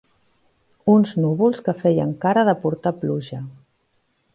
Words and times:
Uns 0.93 1.11
núvols 1.25 1.61
que 1.67 1.77
feien 1.85 2.17
cara 2.27 2.49
de 2.51 2.57
portar 2.67 2.97
pluja. 3.05 3.47